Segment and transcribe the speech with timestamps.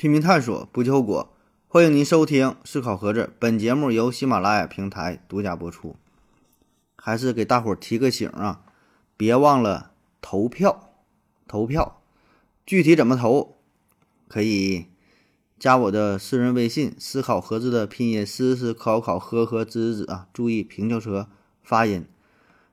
[0.00, 1.30] 拼命探索，不计后果。
[1.68, 5.94] 欢迎您收听《思考盒子》，本节目由喜马拉雅平台独家播出。
[6.96, 8.64] 还是给大伙儿提个醒啊，
[9.18, 9.90] 别忘了
[10.22, 10.94] 投票，
[11.46, 12.00] 投票。
[12.64, 13.58] 具体怎么投，
[14.26, 14.86] 可以
[15.58, 21.28] 加我的私人微信“思考盒子”的拼音“思思考考呵呵子子”啊，注意平翘舌
[21.62, 22.06] 发音。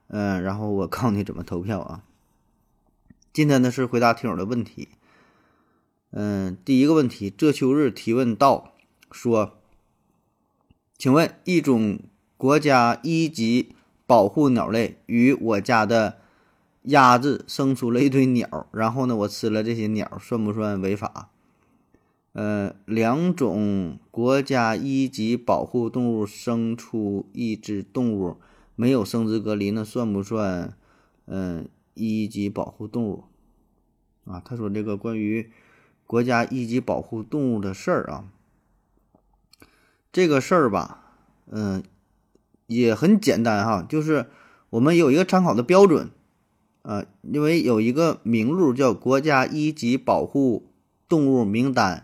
[0.08, 2.04] 嗯，然后我告诉你怎么投票啊。
[3.34, 4.88] 今天呢是回答听友的问题。
[6.12, 8.74] 嗯，第一个问题，这秋日提问到
[9.12, 9.58] 说，
[10.98, 12.00] 请问一种
[12.38, 13.76] 国家一级
[14.06, 16.20] 保护鸟类与我家的
[16.84, 21.30] 鸭子生出了一堆鸟，然后呢，我吃了这些鸟，算不算违法？
[22.32, 28.38] 呃，两种国家一级保护动物生出一只动物，
[28.78, 30.74] 没有生殖隔离，那算不算
[31.26, 33.26] 嗯一级保护动物？
[34.24, 35.52] 啊，他说这个关于。
[36.08, 38.24] 国家一级保护动物的事儿啊，
[40.12, 41.04] 这个事儿吧，
[41.52, 41.84] 嗯，
[42.66, 44.28] 也很简单哈，就是
[44.70, 46.10] 我们有一个参考的标准，
[46.82, 50.72] 啊，因为有一个名录叫《国家一级保护
[51.10, 51.98] 动物名单》，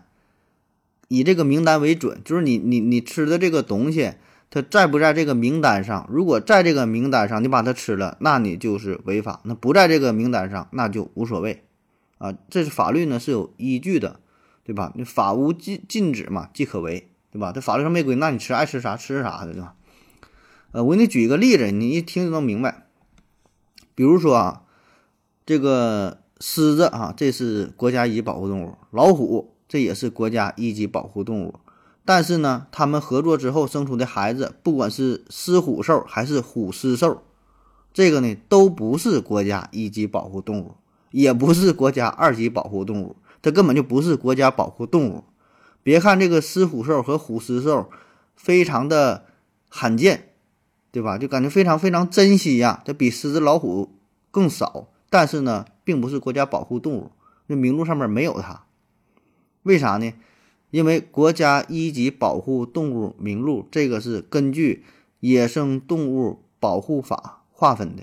[1.08, 4.12] 以这个名单为准，就是你你你吃的这个东西，
[4.50, 6.06] 它在不在这个名单上？
[6.10, 11.64] 如果在这个名单上，你把它吃了，那你就是违法；那不在这个名单上，那就无所谓。
[12.18, 14.20] 啊，这是法律呢是有依据的，
[14.64, 14.92] 对吧？
[14.94, 17.52] 你法无禁禁止嘛，即可为，对吧？
[17.52, 19.74] 这法律上没规定，那你吃爱吃啥吃啥的，对吧？
[20.72, 22.86] 呃，我给你举一个例子，你一听就能明白。
[23.94, 24.62] 比如说啊，
[25.46, 31.54] 这个狮子啊，这是国家一级保护动物；老虎这也是国家一级保护动物。
[32.04, 37.22] 但是呢，他们合作之后生出的孩子，不管是狮虎兽还是虎狮兽，
[37.92, 40.74] 这个呢都不是国家一级保护动物。
[41.14, 45.22] 也不是国家二级保护动物，它根本就不是国家保护动物。
[45.84, 47.88] 别看这个狮虎兽和虎狮兽
[48.34, 49.24] 非常的
[49.68, 50.30] 罕见，
[50.90, 51.16] 对吧？
[51.16, 53.90] 就感觉非常非常珍惜呀，它比狮子老虎
[54.32, 54.88] 更少。
[55.08, 57.12] 但是呢，并不是国家保护动物，
[57.46, 58.64] 那名录上面没有它。
[59.62, 60.12] 为啥呢？
[60.72, 64.82] 因为国家一级保护动物名录这个是根据
[65.20, 68.02] 《野生动物保护法》划分的，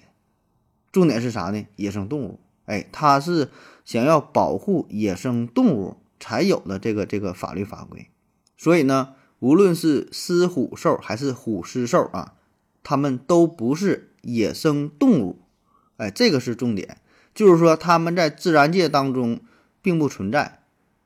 [0.94, 1.66] 重点是啥呢？
[1.76, 2.40] 野生动物。
[2.66, 3.50] 哎，它是
[3.84, 8.10] 想要保护野生动物才有的这个这个法律法规，
[8.58, 12.36] 所以呢，无论是狮虎兽还是虎狮兽啊，
[12.84, 15.40] 它们都不是野生动物，
[15.98, 16.98] 哎，这个是重点，
[17.34, 19.40] 就是说它们在自然界当中
[19.82, 20.60] 并不存在。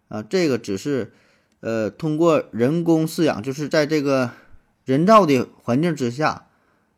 [0.08, 1.14] 啊，这个只是
[1.62, 4.30] 呃通过人工饲养，就是在这个
[4.84, 6.46] 人造的环境之下，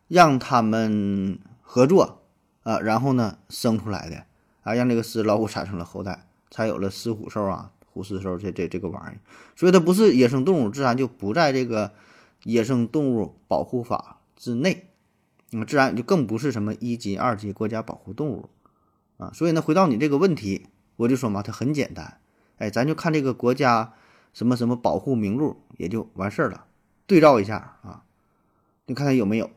[0.09, 2.23] 让它们合作
[2.63, 4.25] 啊，然后呢生出来的。
[4.67, 9.19] 啊，让这个狮老虎产生了后代，才有了狮虎兽啊，虎狮兽这这这个玩意儿，
[9.55, 11.93] 所以它不是野生动物，自然就不在这个
[12.43, 14.89] 野生动物保护法之内，
[15.51, 18.49] 那么自然就更不是什么一级、二级国家保护动物
[19.15, 19.31] 啊。
[19.33, 20.67] 所以呢，回到你这个问题，
[20.97, 22.19] 我就说嘛，它很简单，
[22.57, 23.93] 哎，咱就看这个国家
[24.33, 26.65] 什么什么保护名录也就完事儿了，
[27.05, 28.03] 对照一下啊，
[28.85, 29.49] 你看看有没有。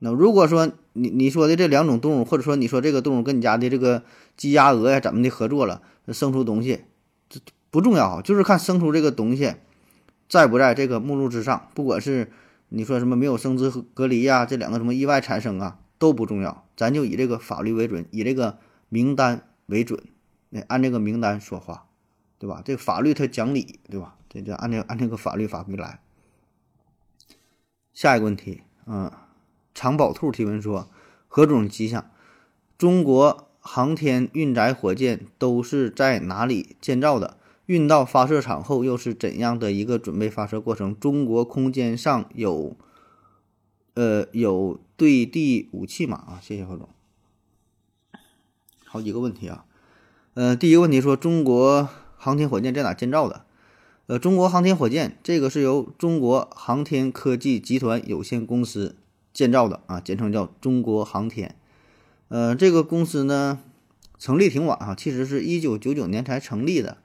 [0.00, 4.04] 那如果说你你说的这两种动物，或者说你说这个动物跟你家的这个
[4.36, 6.84] 鸡鸭鹅呀怎么的合作了，生出东西，
[7.28, 9.54] 这不重要，就是看生出这个东西
[10.28, 11.68] 在不在这个目录之上。
[11.74, 12.30] 不管是
[12.68, 18.58] 你说什么没有生殖隔离呀，这两个什么意外产生啊都不重要，咱就以这个法律为准，以这个
[18.88, 20.00] 名单为准，
[20.50, 21.86] 那按这个名单说话，
[22.38, 22.62] 对吧？
[22.64, 24.14] 这个法律它讲理，对吧？
[24.28, 26.00] 这就按这按这个法律法规来。
[27.92, 29.10] 下一个问题，嗯。
[29.78, 30.90] 长宝兔提问说
[31.28, 32.10] ：“何种迹象？
[32.76, 37.36] 中国航天运载火箭都是在哪里建造的？
[37.66, 40.98] 运到发射场后又是怎样的一个准备发射过程？
[40.98, 42.76] 中国空间上有，
[43.94, 46.88] 呃，有对地武器吗？”啊，谢谢何总。
[48.84, 49.64] 好几个问题啊，
[50.34, 53.44] 呃，第一个问题说中国航天火箭在哪建造的？
[54.08, 58.96] 呃，中国航天火箭这个是由中国航天科技集团有限公司。
[59.38, 61.54] 建造的啊，简称叫中国航天。
[62.26, 63.60] 呃，这个公司呢，
[64.18, 66.98] 成立挺晚哈，其实是一九九九年才成立的。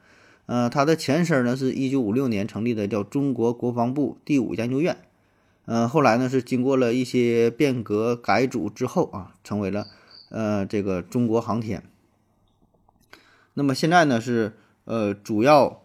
[0.48, 4.98] 呃，它的前身呢是一九五六年成立的，叫中国国防部第五研究院。
[5.66, 9.86] 呃，后来呢是经过了一些变革改组之后啊，成为了
[10.30, 11.84] 呃这个中国航天。
[13.54, 14.54] 那么现在呢是
[14.86, 15.84] 呃主要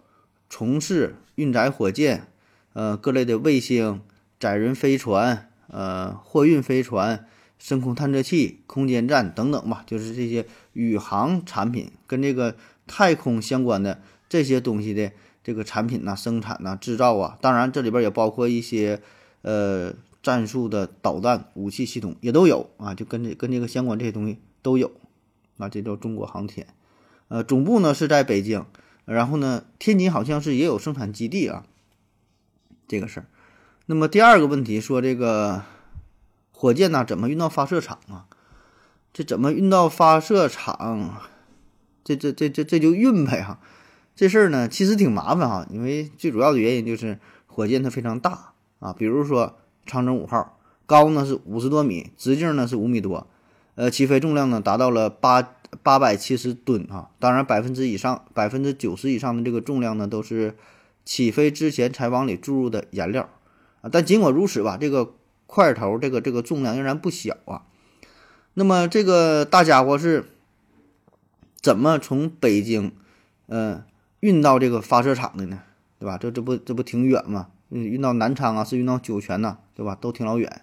[0.48, 2.26] 从事运载火箭、
[2.72, 4.00] 呃各类的卫星、
[4.40, 5.47] 载人飞船。
[5.68, 7.26] 呃，货运飞船、
[7.58, 12.56] 深空探测器、空间站等等吧，就是这些宇航产品跟这个
[12.86, 15.12] 太空相关的这些东西的
[15.44, 19.02] 这个产品呐、生产呐、制造啊，当然这里边也包括一些
[19.42, 24.90] 呃战术的导弹武器系统也都有啊，就跟这跟这个相关这些东西都有
[25.58, 26.66] 啊，这叫中国航天。
[27.28, 28.64] 呃，总部呢是在北京，
[29.04, 31.66] 然后呢天津好像是也有生产基地啊，
[32.86, 33.26] 这个事儿。
[33.90, 35.62] 那么第二个问题说这个
[36.52, 38.26] 火箭呢怎么运到发射场啊？
[39.14, 41.22] 这怎么运到发射场？
[42.04, 43.58] 这这这这这就运呗哈。
[44.14, 48.92] 这事儿呢，其实挺麻烦哈，因为最主要的原因就是火箭它非常大啊。
[48.92, 49.56] 比如说
[49.86, 53.26] 长征五号，高呢是五十多米，直径呢是五米多，
[53.74, 57.08] 呃，起飞重量呢达到了八八百七十吨啊。
[57.18, 60.54] 当然，百分之以上百分之九十以上的这个重量呢，都是
[61.06, 63.26] 起飞之前才往里注入的燃料
[63.80, 63.90] 啊。
[63.92, 65.14] 但尽管如此吧，这个
[65.46, 67.62] 块头这个这个重量仍然不小啊。
[68.54, 70.28] 那么这个大家伙是
[71.60, 72.92] 怎么从北京，
[73.46, 73.84] 呃？
[74.20, 75.62] 运到这个发射场的呢，
[76.00, 76.18] 对吧？
[76.18, 77.50] 这这不这不挺远吗？
[77.68, 79.94] 运到南昌啊，是运到酒泉呐，对吧？
[79.94, 80.62] 都挺老远。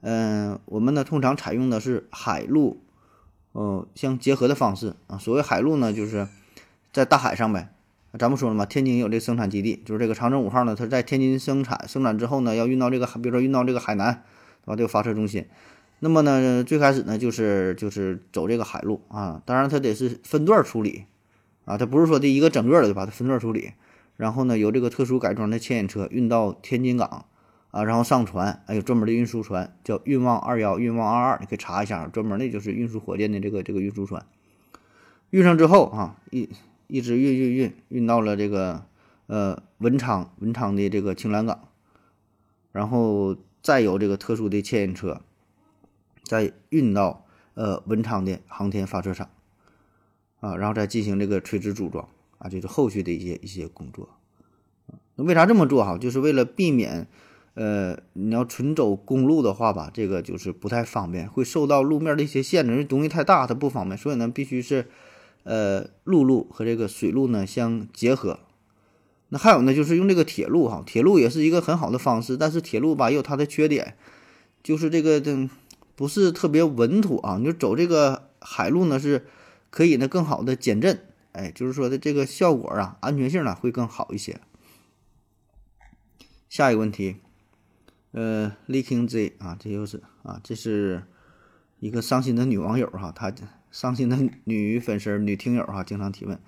[0.00, 2.82] 嗯，我们呢通常采用的是海陆，
[3.52, 5.16] 呃相结合的方式啊。
[5.16, 6.26] 所谓海陆呢，就是
[6.92, 7.72] 在大海上呗。
[8.18, 14.22] 咱不说了嘛，天津有这个生产基地，就是这个长征五号呢，它在天津生产，生产之后呢，要运到这个，比如说运到这个海南，
[14.64, 14.76] 对吧？
[14.76, 15.46] 这个发射中心。
[16.00, 21.04] 那么呢，最开始呢，就是就是走这个海路啊，当然它得是分段处理。
[21.64, 23.70] 啊，它不是说的一个整个的，就把它分段处理，
[24.16, 27.26] 然后呢，由这个特殊改装的牵引车运到天津港，
[27.70, 34.26] 啊，然后上船，还有专门的运输船，叫运旺二幺、运旺二二，你可以查一下，专门的就是运输火箭的这个这个运输船。
[35.30, 36.48] 运上之后啊，一
[36.86, 38.86] 一直运运运运到了这个
[39.26, 41.68] 呃文昌文昌的这个青兰港，
[42.72, 45.20] 然后再由这个特殊的牵引车
[46.24, 49.28] 再运到呃文昌的航天发射场。
[50.40, 52.08] 啊，然后再进行这个垂直组装
[52.38, 54.08] 啊，就是后续的一些一些工作。
[55.14, 55.96] 那为啥这么做哈？
[55.96, 57.06] 就是为了避免，
[57.54, 63.96] 呃，你要纯走公路的话吧，这个就是不太方便，会受到路面的一些限制，因为东西太大，它不方便。
[63.96, 64.88] 所以呢，必须是，
[65.44, 68.40] 呃，陆路和这个水路呢相结合。
[69.28, 73.96] 那还有呢，就是用这个铁路哈，铁路也是一个很好的方式，但是铁路吧也有它的缺点，
[74.62, 75.48] 就是这个这
[75.94, 77.38] 不是特别稳妥啊。
[77.38, 79.26] 你就走这个海路呢是。
[79.74, 81.00] 可以呢，更好的减震，
[81.32, 84.38] 哎，就是说的这个效果啊，安全性呢会更好一些。
[86.50, 87.16] 下一个问题，
[88.10, 91.04] 呃，Leaking Z 啊，这又是啊，这是
[91.78, 93.32] 一个伤心的女网友哈，她
[93.72, 96.38] 伤心的女粉丝、女听友哈，经常提问，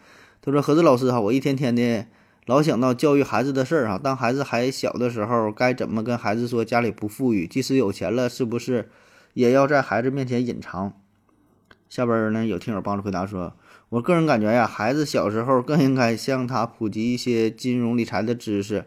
[0.43, 2.07] 她说：“何子老师哈，我一天天的
[2.47, 7.47] 老想到教育孩子的事儿哈，当孩子还小的时候，该怎么跟孩子说家里不富裕？
[7.47, 8.91] 即使有钱了，是不是
[9.33, 10.93] 也要在孩子面前隐藏？”
[11.89, 13.55] 下边呢，有听友帮着回答说
[13.89, 18.85] ：“我个人感觉呀，孩子小时候更应该向他普及一些金融理财的知识，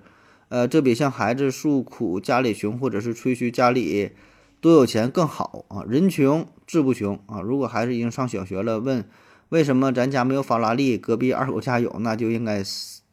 [0.50, 4.12] 呃，这比向孩子诉苦家里穷或者是吹嘘家里
[4.67, 5.83] 多有钱更好啊。
[5.87, 7.41] 人穷志不穷啊。
[7.41, 9.07] 如果孩子已经上小学了，问
[9.49, 12.57] 为什么咱家没有法拉利，隔壁二狗家有，那就应该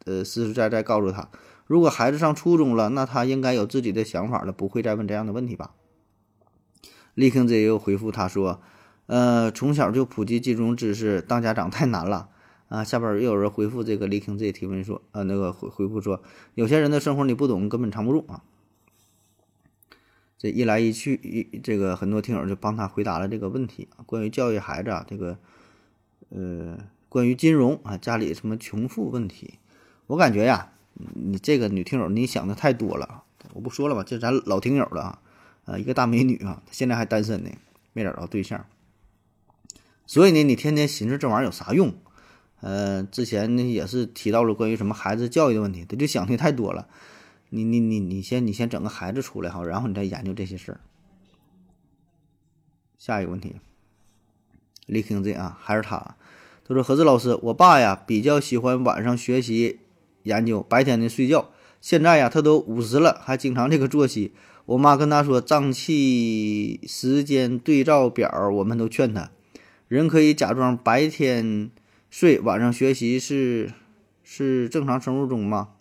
[0.04, 1.28] 呃实实在在告诉他。
[1.66, 5.70] 如果孩子上初中了，那他应该有自己的想法了，不会再问这样的问题吧？”
[7.14, 8.60] 立坑子又回复他说。
[9.06, 12.30] 呃，从小就普及金融知识，当家长太难了
[12.68, 12.82] 啊！
[12.82, 16.22] 下边又有人回复这个李听这提问说，呃，那个回回复说，
[16.54, 18.42] 有些人的生活你不懂，根本藏不住啊。
[20.44, 24.04] 这一来一去，一这个很多听友就帮他回答了这个问题啊。
[24.04, 25.38] 关于教育孩子啊，这个
[26.28, 26.76] 呃，
[27.08, 29.54] 关于金融啊，家里什么穷富问题，
[30.06, 30.72] 我感觉呀，
[31.14, 33.24] 你这个女听友你想的太多了。
[33.54, 35.18] 我不说了吧，就咱老听友了啊，
[35.64, 37.48] 啊，一个大美女啊，现在还单身呢，
[37.94, 38.66] 没找着对象。
[40.04, 41.94] 所以呢，你天天寻思这玩意儿有啥用？
[42.60, 46.86] 呃，之前呢也是提到了关于什么孩子教育的问题，他就想的太多了。
[47.54, 50.80] 你你你你先你先整个孩子出来哈，然后你再研究这些事儿。
[52.98, 53.54] 下一个问题，
[54.86, 56.16] 李听这啊，还是他。
[56.66, 59.78] 他说：“何志老师，我爸呀比较喜欢晚上学习
[60.24, 61.50] 研究，白天呢睡觉。
[61.80, 64.32] 现在呀他都五十了，还经常这个作息。
[64.66, 69.30] 我妈跟他说脏器时间对照表，我们都劝他。”
[69.86, 71.70] 人可以假装白天
[72.10, 73.70] 睡，晚上学习是
[74.24, 75.73] 是正常生物钟吗？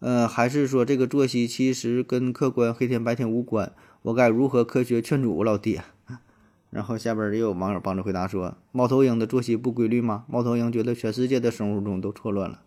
[0.00, 3.72] 呃，还是说这个作息其实跟客观黑天白天无关？
[4.02, 5.84] 我该如何科学劝阻我老爹？
[6.70, 10.24] 然后下边也有网友帮着回答说：猫头鹰的作息不规律吗？
[10.28, 12.62] 猫头鹰觉得全世界的生物钟都错乱了。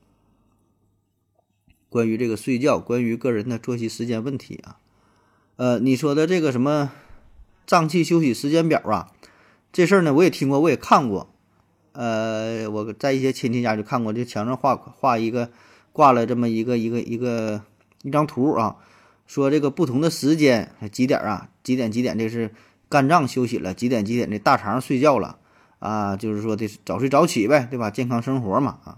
[1.90, 4.78] 关于这个睡觉，关于个人的作息时间问题啊，
[5.56, 6.92] 呃，你说的这个什么
[7.66, 9.12] 脏器休息时间表啊？
[9.72, 11.30] 这事儿呢，我也听过，我也看过，
[11.94, 15.52] 呃，我在一些亲戚家就看过，就墙上画画一个
[15.94, 17.62] 挂了这么一个一个一个
[18.02, 18.76] 一张图啊，
[19.26, 22.52] 说这个不同的时间几点啊，几点几点这是
[22.90, 25.38] 肝脏休息了，几点几点这大肠睡觉了
[25.80, 27.90] 啊，就是说的早睡早起呗，对吧？
[27.90, 28.98] 健康生活嘛啊，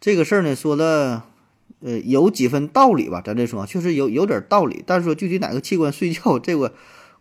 [0.00, 1.22] 这个事儿呢说的
[1.80, 6.72] 呃有几分道理吧，咱这说确实有有点道理，但是说具体哪个器官睡觉这个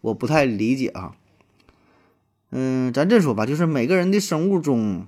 [0.02, 1.16] 我不太理解啊。
[2.52, 5.08] 嗯，咱这说吧，就是每个人的生物钟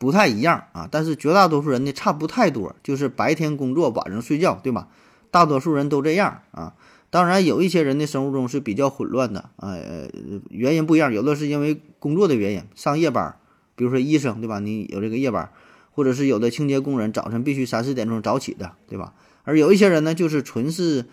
[0.00, 4.88] 不太一样啊，但是绝大多数人呢差不太多，就是白天工作，晚上睡觉，对吧？
[5.30, 6.74] 大多数人都这样啊。
[7.10, 10.08] 当然，有一些人的生物钟是比较混乱的，呃，
[10.48, 13.36] 原因不一样，有的是因为工作的原因，上夜班，
[13.76, 14.58] 比如说医生，对吧？
[14.58, 15.52] 你有这个夜班，
[15.92, 19.12] 或者是有的清洁工人，早晨必须三四点钟早起的，对吧？
[19.44, 21.06] 而有一些人呢，就是纯是。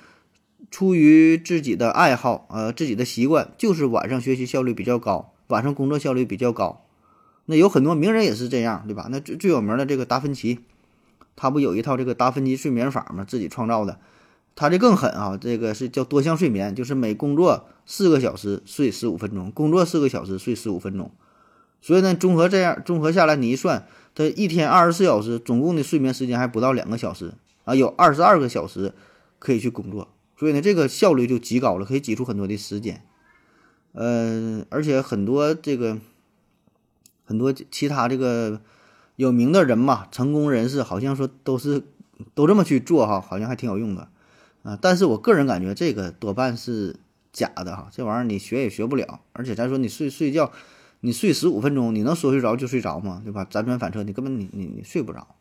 [0.72, 6.87] 出于自己的爱好，呃，自己的习惯，就是晚上学习效率比较高，晚上工作效率比较高。
[7.48, 9.08] 那有很多名人也是这样，对吧？
[9.10, 10.60] 那最最有名的这个达芬奇，
[11.36, 13.25] 他不有一套这个达芬奇睡眠法吗？
[13.27, 14.00] 自己创造的。
[14.56, 21.12] 他这更狠啊，这个是叫多项睡眠，就是每工作四个小时睡十五分钟，工作四个小时睡十五分钟。
[21.80, 27.34] 所以呢，综合这样综合下来，你一算，他一天二十四小时，总共的睡眠时间还不到两个小时
[27.66, 28.94] 啊，有二十二个小时
[29.39, 30.08] 可以去工作。
[30.36, 33.04] 所以呢，这个效率就极高了，可以挤出很多的时间。
[33.94, 36.00] 嗯，而且很多这个
[37.27, 38.60] 很多其他这个
[39.15, 41.84] 有名的人嘛，成功人士好像说都是
[42.34, 44.07] 都这么去做哈，好像还挺有用的
[44.63, 44.79] 啊。
[44.81, 46.96] 但是我个人感觉这个多半是
[47.31, 49.19] 假的哈，这玩意儿你学也学不了。
[49.34, 50.51] 而且咱说你睡睡觉，
[51.01, 53.22] 你睡十五分钟，你能说睡着就睡着吗？
[53.24, 53.46] 对吧？
[53.46, 55.36] 辗转反侧，你根本你你你睡不着。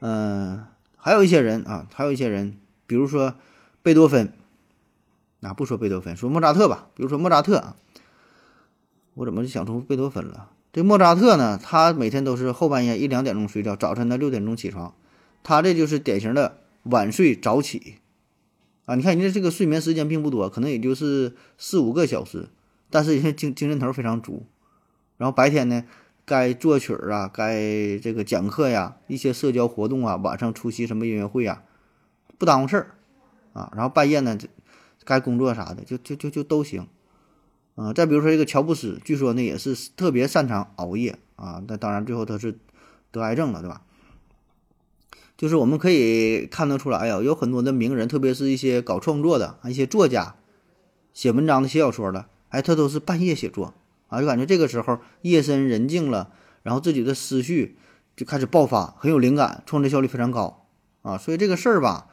[0.00, 0.64] 嗯，
[0.96, 2.56] 还有一些人啊，还有一些人，
[2.88, 3.34] 比如说。
[3.84, 4.32] 贝多芬，
[5.40, 6.86] 啊，不说贝多芬，说莫扎特吧。
[6.94, 7.74] 比如说莫扎特啊，
[9.14, 10.50] 我怎么就想出贝多芬了？
[10.72, 14.94] 这莫扎特呢，他每天都是后半夜一两点钟睡觉，早晨呢六点钟起床，
[15.42, 17.96] 他这就是典型的晚睡早起
[18.86, 18.94] 啊。
[18.94, 22.48] 你看人家这个睡眠时间并不多，可能也就是四五个小时，
[22.88, 24.46] 但是人家精精神头非常足。
[25.18, 25.84] 然后白天呢，
[26.24, 31.62] 该作曲啊，该这个讲课呀，一些社交活动啊，晚上出席什么音乐会呀，
[32.38, 32.94] 不耽误事儿。
[33.52, 34.38] 啊，然后半夜呢，
[35.04, 36.86] 该工作啥的就就就就都行，
[37.74, 42.58] 啊，再比如说这个乔布斯，据说呢也是特别擅长熬夜啊，那当然最后他是
[43.10, 43.82] 得癌症了，对吧？
[45.36, 50.36] 就是我们可以看得出来呀，有很多的名人，特别是一些搞创作的一些作家，
[51.14, 53.74] 写文章的、写小说的，哎，他都是半夜写作
[54.08, 56.30] 啊，就感觉这个时候夜深人静了，
[56.62, 57.76] 然后自己的思绪
[58.14, 60.66] 就开始爆发，很有灵感，创作效率非常高
[61.00, 62.08] 啊，所以这个事儿吧。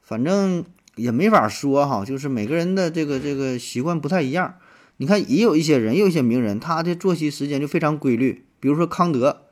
[0.00, 0.64] 反正
[0.96, 4.54] 也没法说哈，就是每个人的这个这个习惯不太一样。
[4.96, 8.44] 你看，也有一些人，有一些名人，他的作息时间就非常规律。
[8.60, 9.42] 比如说康德，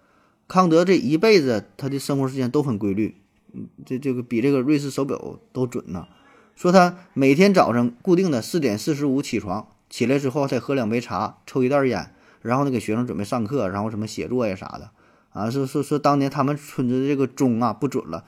[0.49, 3.17] 康德这一辈子他的生活时间都很规律，
[3.53, 6.07] 嗯，这这个比这个瑞士手表都准呢。
[6.55, 14.91] 说他每天早上固定的四点四十五起床，起来之后再喝两杯茶，抽一袋烟，然后呢给学生准备上课，然后什么写作呀啥的
[15.31, 15.51] 啊。
[15.51, 18.25] 说说说当年他们村子的这个钟啊不准了。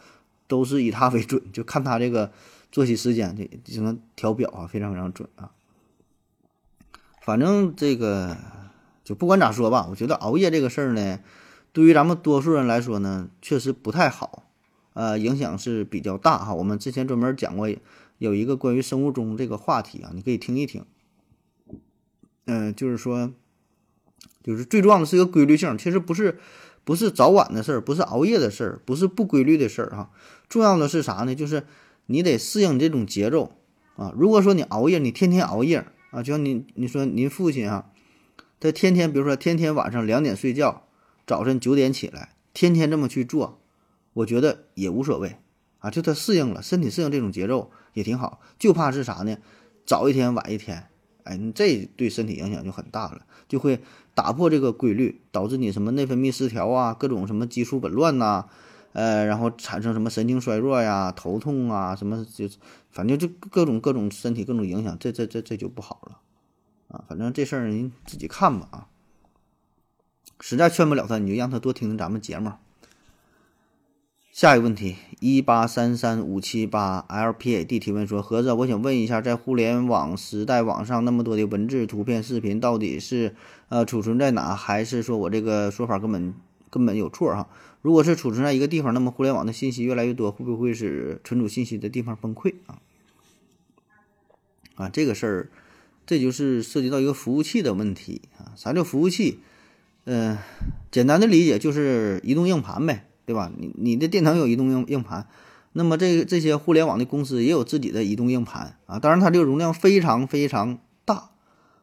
[0.47, 2.30] 都是以他为准，就看他这个
[2.71, 5.50] 作息时间，这就能调表啊，非常非常准啊。
[7.25, 8.37] 反正这个
[9.02, 11.21] 就不管咋说吧，我觉得熬夜这个事儿呢，
[11.73, 14.45] 对于咱们多数人来说呢，确实不太好，
[14.93, 16.52] 呃，影响是比较大哈。
[16.54, 17.69] 我们之前专门讲过
[18.19, 20.85] 有一个关于生物钟这个话题啊，你可以听一听。
[22.45, 23.33] 嗯，就是说，
[24.43, 26.38] 就是最重要的是一个规律性，其实不是。
[26.87, 30.11] 不是早晚的事儿，不是熬夜的事儿，不是不规律的事儿哈。
[30.50, 31.35] 重要的是啥呢？
[31.35, 31.64] 就是
[32.04, 33.52] 你得适应这种节奏
[33.97, 34.12] 啊。
[34.14, 37.90] 如果说你熬夜，你天天熬夜啊，就像您你说您父亲啊，
[38.61, 40.85] 他天天比如说天天晚上两点睡觉，
[41.26, 43.61] 早晨九点起来，天天这么去做，
[44.12, 45.37] 我觉得也无所谓
[45.80, 45.90] 啊。
[45.90, 48.40] 就他适应了，身体适应这种节奏也挺好。
[48.59, 49.38] 就怕是啥呢？
[49.85, 50.87] 早一天晚一天，
[51.25, 53.80] 哎，这对身体影响就很大了，就会。
[54.16, 58.44] 打破这个规律，导致你什么内分泌失调啊，各种什么激素紊乱呐，
[58.92, 62.49] 呃，然后产生什么神经衰弱呀、头痛啊，什么就
[62.95, 66.21] 反正就各种各种身体各种影响，这这这这就不好了
[66.87, 67.05] 啊。
[67.09, 68.87] 反正这事儿您自己看吧啊。
[70.41, 72.53] 实在劝不了他，你就让他多听听咱们节目。
[74.31, 83.35] 下一个问题，一八三三五七八 LPAD 提问说：盒子，我想问一下，在互联网时代，网上那么多的文字、图片、视频，到底是
[83.69, 86.35] 呃储存在哪，还是说我这个说法根本
[86.71, 87.49] 根本有错哈？
[87.85, 92.81] 如果是储存在一个地方，那么互联网的信息越来越多，会不会使存储信息的地方崩溃啊？
[94.76, 95.50] 啊，这个事儿，
[96.07, 98.57] 这就是涉及到一个服务器的问题啊。
[98.57, 99.41] 啥叫服务器？
[100.07, 100.38] 嗯，
[100.91, 103.07] 简单的理解就是移动硬盘呗。
[103.26, 103.50] 对吧？
[103.57, 105.26] 你你的电脑有移动硬硬盘，
[105.73, 108.99] 那么这个这些互联网的公司也有自己的移动硬盘啊。
[108.99, 111.31] 当然，它这个容量非常非常大。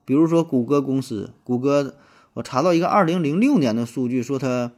[0.06, 1.96] 比如说谷歌公司，谷歌
[2.34, 4.72] 我查到一个二零零六年的数据，说它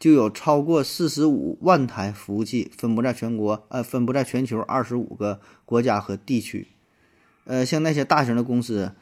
[0.00, 6.68] 就有超过四十五万台服务器分布在全国，呃，分布在全球二十五个国家和地区。
[7.44, 8.92] 呃，像那些大型的公司，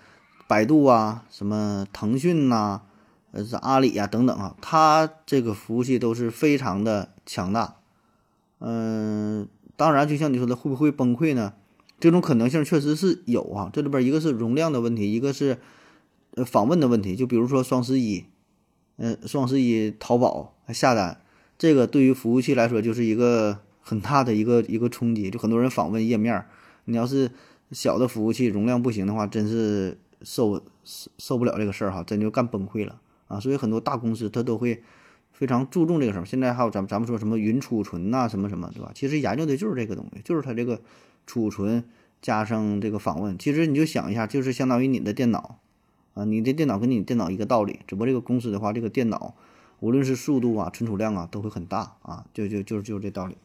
[0.49, 2.83] 百度啊，什么腾讯呐。
[3.31, 7.77] 呃，是阿里呀，等等啊，它这个服务器都是非常的强大。
[8.59, 11.53] 嗯，当然，就像你说的，会不会崩溃呢？
[12.01, 13.71] 这种可能性确实是有啊。
[13.73, 15.59] 这里边一个是容量的问题，一个是
[16.35, 17.15] 呃访问的问题。
[17.15, 18.25] 就比如说双十一，
[18.97, 21.21] 嗯，双十一淘宝下单，
[21.59, 25.31] 这个对于服务器来说就是一个很大的一个一个冲击。
[25.31, 26.45] 就很多人访问页面，
[26.85, 27.31] 你要是
[27.73, 33.01] 小的服务器容量不行的话，真是受受受不了这个事儿哈，真就干崩溃了。
[33.29, 34.83] 啊，所以很多大公司它都会
[35.33, 36.25] 非常注重这个事儿。
[36.25, 38.91] 现在还有咱们咱们说什么云储存呐，什么什么，对吧？
[38.95, 40.81] 其实研究的就是这个东西，就是它这个
[41.27, 41.85] 储存
[42.23, 43.39] 加上这个访问。
[43.39, 45.59] 其实你就想一下，就是相当于你的电脑
[46.15, 49.35] 啊，你的电脑跟你电脑一个道理，只不过这个公司的话，这个电脑
[49.81, 53.37] 无论是速度啊、存储量啊都会很大啊，就就就是就是这道理。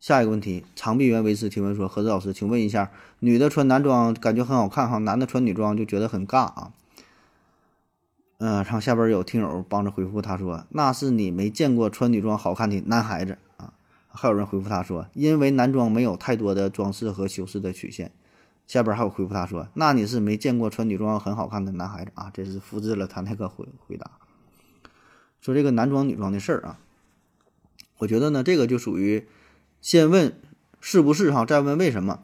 [0.00, 2.90] 下一个问题，长臂猿维斯提问说：何子老师，请问一下，
[3.20, 6.72] 女的穿男装感觉很好看哈，男的穿女装就觉得很尬啊？
[8.38, 13.72] 嗯，然后下边有听友帮着回复，他说：“那是你没见过穿女装好看的男孩子啊。”
[14.10, 18.10] 还有人回复他说：“因为男装没有太多的装饰和修饰的曲线。”
[18.66, 24.10] 下边还有回复他说：“那你是没见过穿女装很好看的男孩子啊。”这是复制了他那个回回答，
[25.40, 26.78] 说这个男装女装的事儿啊。
[27.98, 29.26] 我觉得呢，这个就属于
[29.80, 30.38] 先问
[30.80, 32.22] 是不是哈，再问为什么。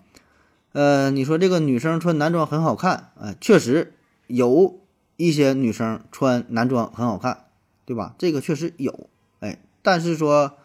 [0.73, 3.95] 呃，你说这个女生穿男装很好看，呃，确实
[4.27, 4.81] 有。
[5.21, 7.47] 一些女生穿男装很好看，
[7.85, 8.15] 对吧？
[8.19, 10.57] 这个确实有，哎，但是说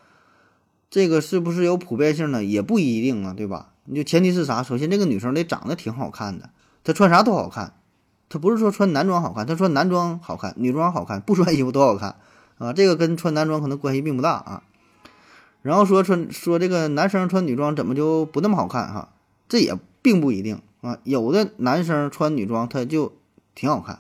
[0.92, 2.44] 这个是不是有普遍性呢？
[2.44, 3.73] 也不一定啊，对吧？
[3.86, 4.64] 你就前提是啥？
[4.64, 6.50] 首先，这个女生得长得挺好看的，
[6.84, 7.74] 她穿啥都好看，
[8.30, 12.16] 她不是说穿男装好看，她穿男装好看，女装好看，不穿衣服都好看
[12.58, 12.72] 啊。
[12.74, 14.64] 这个跟穿男装可能关系并不大啊。
[15.62, 19.10] 然后说穿说这个男生穿女装怎么就不那么好看哈？
[19.48, 20.98] 这也并不一定啊。
[21.04, 23.14] 有的男生穿女装他就
[23.56, 24.00] 挺好看。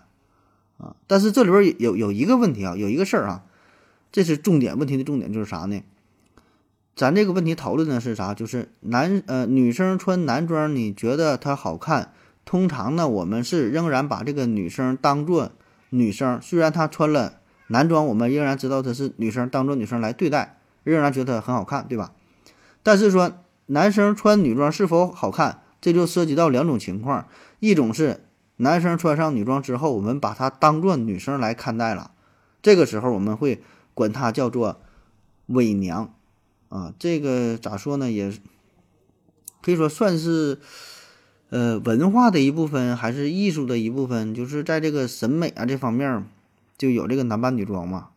[0.78, 3.44] 啊，但是这里边有有一个问题啊，有一个事儿啊，
[4.12, 5.82] 这是重点问题的重点就是啥呢？
[6.96, 8.34] 咱这个问题讨论的是啥？
[8.34, 12.14] 就是男呃女生穿男装，你觉得她好看？
[12.46, 15.52] 通常呢，我们是仍然把这个女生当做
[15.90, 22.12] 女生，虽然她穿了男装，我们仍然知道她是女生，当做女生来对待，仍然觉得很好看，对吧？
[22.84, 23.32] 但是说
[23.68, 27.28] 男生穿女装是否好看，这就涉及到两种情况，
[27.60, 28.26] 一种是。
[28.58, 32.12] 男生穿上女装之后，我们把她当做女生来看待了，
[32.62, 33.64] 这个时候我们会
[33.96, 34.80] 管她叫做
[35.48, 36.14] 伪娘，
[36.74, 38.10] 啊，这个咋说呢？
[38.10, 38.34] 也
[39.62, 40.58] 可以说算是
[41.50, 46.26] 呃文化的一部分，还是艺术的一部分，就是在这个审美啊这方面
[46.78, 48.10] 就有这个男扮女装嘛，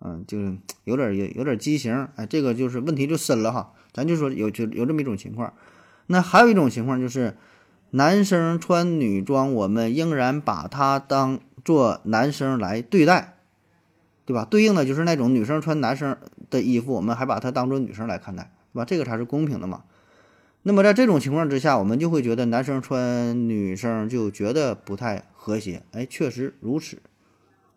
[0.00, 3.72] 嗯，就是有点有有点畸形，哎，这个就是问题就深了哈。
[3.92, 5.54] 咱就说有就有这么一种情况，
[6.08, 7.36] 那还有一种情况就是。
[7.94, 13.31] 男生穿女装，我们仍然把他当做男生来对待，
[14.24, 14.44] 对吧？
[14.44, 16.16] 对应的就是那种女生穿男生
[16.50, 18.84] 的衣服，我们还把它当做女生来看待，对吧？
[18.84, 19.84] 这个才是公平的嘛。
[20.62, 25.82] 那么在这种情况之下，我们就会觉得男生穿女生就觉得不太和谐。
[25.90, 26.98] 哎，确实如此。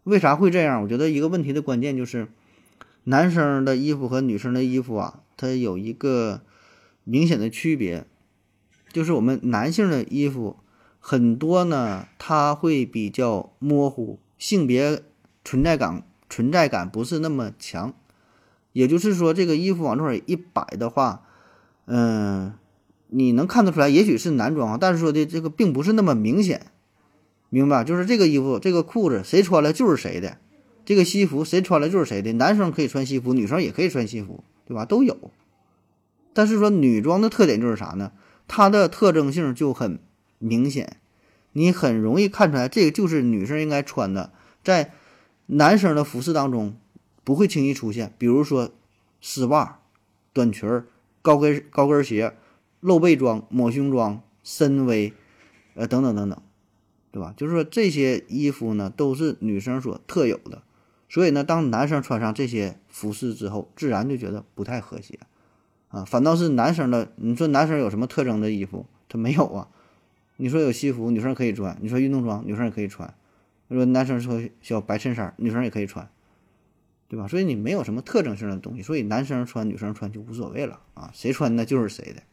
[0.03, 0.83] 为啥会这样？
[0.83, 2.27] 我觉得一个问题的关键就是，
[3.05, 6.41] 男生的衣服和女生的衣服啊，它有一个
[7.03, 8.05] 明显的区别。
[8.93, 10.57] 就是我们男性的衣服
[10.99, 15.01] 很多呢，它会比较模糊，性别
[15.43, 16.03] 存在感
[16.35, 17.93] 存在感不是那么强。
[18.73, 21.21] 也就是说，这个衣服往这儿一摆的话，
[21.85, 22.53] 嗯，
[23.07, 26.71] 你能看得出来，也许是男装，但是说的这个并不是那么明显，
[27.49, 27.85] 明白？
[27.85, 30.39] 就是这个衣服、这个裤子谁穿了就是谁的，
[30.83, 32.33] 这个西服谁穿了就是谁的。
[32.33, 34.83] 男生可以穿西服，女生也可以穿西服，对吧？
[34.83, 35.31] 都有。
[36.33, 38.11] 但是说女装的特点就是啥呢？
[38.45, 39.99] 它的特征性就很
[40.37, 40.97] 明显，
[41.53, 44.91] 你很容易看出来，这个就是女生应该穿的，在
[45.47, 46.75] 男生的服饰当中
[47.23, 48.13] 不会轻易出现。
[48.17, 48.71] 比如说
[49.21, 49.79] 丝袜、
[50.33, 50.87] 短裙儿、
[51.21, 52.35] 高跟高跟鞋、
[52.79, 55.13] 露背装、抹胸装、深 V，
[55.75, 56.41] 呃等等等等，
[57.11, 57.33] 对吧？
[57.35, 60.63] 就是说这些衣服呢都是女生所特有的，
[61.09, 65.19] 所以呢，当男生穿上这些服饰之后，自然就觉得不太和谐。
[65.89, 68.85] 啊，反倒是男生的，你说男生有什么特征的衣服？
[69.07, 69.69] 他没有啊。
[70.37, 73.09] 你说有西服，女生可以穿；你说运动装，女生也可以穿；
[73.69, 76.09] 他说男生说小白衬衫，女生也可以穿。
[77.07, 77.27] 对吧？
[77.27, 82.23] 所以你没有什么特征性的东西，所以男生穿女生穿就无所谓了啊，谁穿那就是谁的。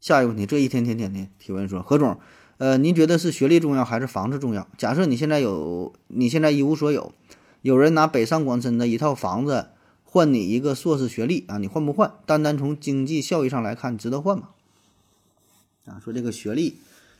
[0.00, 2.18] 下一个问题，这一天天天的提问说，何总，
[2.56, 4.66] 呃，您觉得是学历重要还是房子重要？
[4.78, 7.12] 假设你现在有，你现在一无所有，
[7.60, 9.68] 有人拿北上广深的一套房子
[10.02, 12.14] 换你一个硕士学历啊，你换不换？
[12.24, 14.48] 单单从经济效益上来看，值得换吗？
[15.84, 16.78] 啊，说这个学历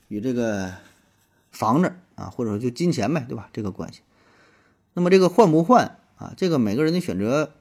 [0.08, 0.72] 与这个
[1.50, 3.48] 房子啊，或者说就金钱呗，对吧？
[3.52, 4.00] 这个关系。
[4.94, 6.32] 那么这个换不换啊？
[6.36, 7.52] 这个每个人的选择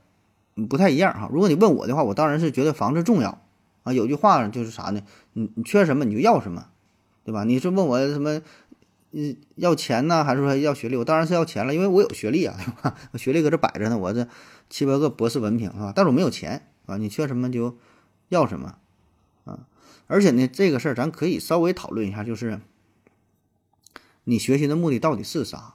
[0.69, 1.29] 不太一样哈。
[1.31, 3.41] 如果你问我的话，我当然是觉得房子重要
[3.83, 3.93] 啊。
[3.93, 5.01] 有句话就是啥呢？
[5.33, 6.67] 你你缺什么你就要什么，
[7.23, 7.43] 对吧？
[7.43, 8.41] 你是问我什么？
[9.11, 10.95] 嗯，要钱呢，还是说要学历？
[10.95, 12.95] 我当然是要钱了，因为我有学历啊， 对吧？
[13.15, 14.27] 学历搁这摆着呢，我这
[14.69, 16.97] 七八个博士文凭啊，但是我没有钱啊。
[16.97, 17.75] 你缺什么就
[18.27, 18.75] 要什么
[19.45, 19.65] 啊。
[20.05, 22.59] 而且呢，这个事儿咱可以稍微讨论一下，就是
[24.29, 25.73] 你学习的目的到底是啥？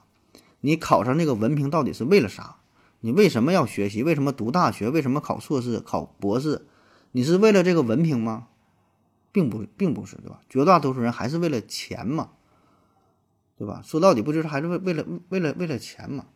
[0.61, 2.55] 你考上那个文凭到底是为了啥？
[3.01, 4.01] 你为什么要学习？
[4.01, 4.89] 为什么读大学？
[4.89, 6.65] 为什么考硕士、考博士？
[7.11, 8.47] 你是为了这个文凭吗？
[9.33, 10.39] 并不，并不是，对吧？
[10.49, 12.29] 绝大多数人还是为了钱嘛，
[13.57, 13.81] 对吧？
[13.83, 16.27] 说到底，不就是还是为为了为了为了钱嘛？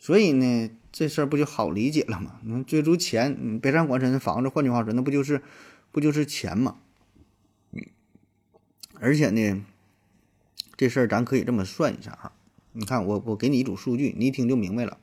[0.00, 2.40] 所以呢，这事儿不就好理解了吗？
[2.42, 5.40] 你追逐钱，北上广深的房子，换句话说，那不就是
[5.92, 6.78] 不就是钱嘛？
[8.98, 9.64] 而且呢，
[10.76, 12.32] 这事儿咱可以这么算一下哈。
[12.72, 14.98] 你看，我我给你一组数据，你一听就明白了。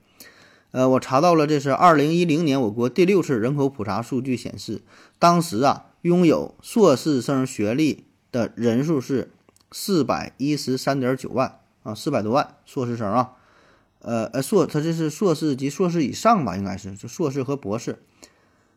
[0.71, 4.81] 呃，我查到了，这是二零一零年我国第六次人口普查数据显示，
[5.19, 9.31] 当时啊，拥有硕士生学历的人数是
[9.71, 13.33] 四百一十三点九万啊，四百多万硕士生啊。
[13.99, 17.99] 呃呃，硕他这是硕士及硕士以上吧，应该是就硕士和博士。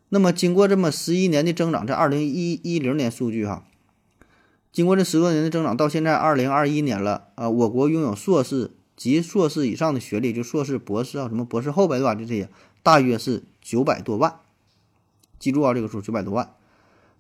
[0.08, 3.64] 那么经过这么十一年的增长，在二零一一零年数据哈，
[4.76, 8.72] 经过这十多年的增长，到现在二零二一年了啊，我国拥有硕士。
[8.94, 12.14] 及硕士以上的学历，就硕士、博士啊，什么博士后呗，对吧？
[12.14, 12.50] 就这些，
[12.82, 14.40] 大约是九百多万。
[15.38, 16.54] 记住啊，这个数九百多万。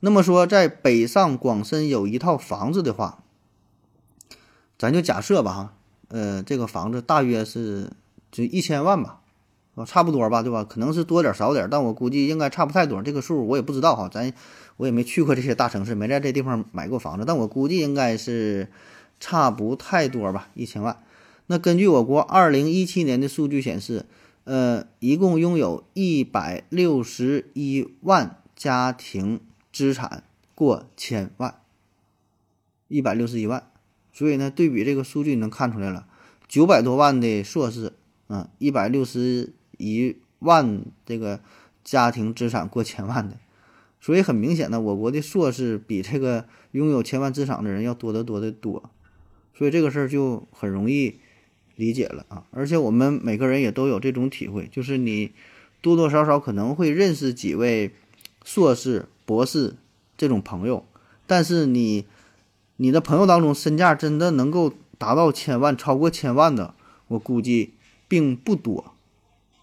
[0.00, 3.22] 那么说，在北上广深有一套房子的话，
[4.78, 5.74] 咱就假设吧，哈，
[6.08, 7.90] 呃，这个房子大约是
[8.30, 9.20] 就一千万吧，
[9.76, 10.64] 啊，差不多吧，对吧？
[10.64, 13.00] 可能是多点少点，但我估计应该差不太多。
[13.02, 14.32] 这个数我也不知道哈，咱
[14.78, 18.68] 我也没去过这些大城市，没在这地方买过房子，但我估计应该是
[19.20, 21.02] 差不太多吧，一千万。
[21.46, 24.06] 那根据我国二零一七年的数据显示，
[24.44, 29.40] 呃，一共拥有一百六十一万家庭
[29.72, 31.60] 资产过千万，
[32.88, 33.70] 一百六十一万。
[34.10, 36.06] 所以呢，对比这个数据能看出来了，
[36.48, 37.92] 九百多万的硕士，
[38.28, 41.40] 嗯，一百六十一万这个
[41.84, 43.36] 家庭资产过千万的，
[44.00, 48.90] 所以很明显呢，我国的硕士比这个拥有千万资产的人要多得多得多，
[49.54, 51.18] 所以这个事儿就很容易。
[51.78, 55.32] 理解了啊，而且我们每个人也都有这种体会，就是你
[55.82, 57.92] 多多少少可能会认识几位
[58.46, 59.76] 硕士、博士
[60.16, 60.86] 这种朋友，
[61.26, 62.06] 但是你
[62.76, 66.74] 你的朋友当中身价真的能够达到千万、超过千万的，
[67.08, 67.74] 我估计
[68.08, 68.94] 并不多。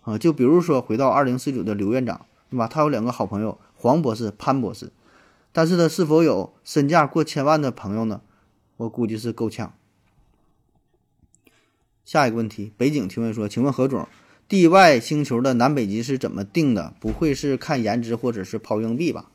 [0.04, 0.18] 啊。
[0.18, 2.68] 就比如说回到二零四九的刘院长，对吧？
[2.68, 4.92] 他有两个好朋友黄博士、潘博士，
[5.52, 8.22] 但是他是否有身价过千万的朋友呢？
[8.78, 9.74] 我估计是够呛。
[12.06, 14.08] 下一个问题，北景提问说：“请问何总，
[14.50, 16.94] 地外星球的南北极是怎么定的？
[17.00, 19.30] 不会是看颜值或者是抛硬币吧？”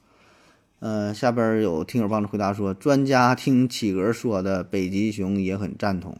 [0.80, 6.18] 呃，下边有听友帮着回答说：“专家听企鹅说的，北极熊也很赞同。”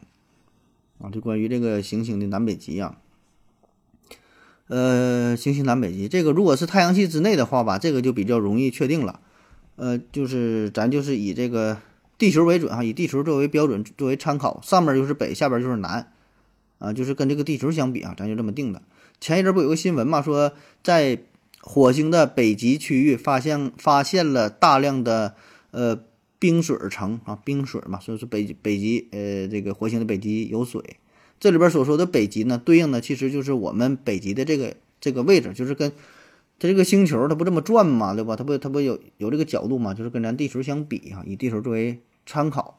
[0.99, 2.99] 啊，就关于这个行星的南北极啊，
[4.69, 9.21] 呃，行星南北极这个如果是太阳系之内的话吧，这个就比较容易确定了。
[9.77, 11.79] 呃，就是咱就是以这个
[12.19, 16.13] 地球为准啊，以地球作为标准作为参考，上面就是北，下边就是南。
[16.79, 18.81] 啊，就是跟这个地球相比啊，咱就这么定的。
[19.21, 20.53] 前一阵不有个新闻嘛，说
[20.85, 21.19] 在
[21.61, 25.35] 火星的北极区域发现发现了大量的
[25.73, 25.99] 呃
[26.39, 30.81] 冰水层啊，冰水嘛，所以说北北极呃这个火星的北极有水。
[31.41, 35.91] 这里边所说的北极呢，对应的其实就是我们北极的这个这个位置，就是跟
[36.59, 38.37] 它这个星球它不这么转嘛，对吧？
[38.37, 42.79] 它不它不有有这个角度嘛，就是跟咱地球相比啊，以地球作为参考。